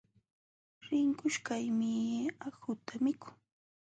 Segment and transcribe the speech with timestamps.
[0.87, 1.91] Rinqushkaqmi
[2.47, 3.35] akhuta mikun.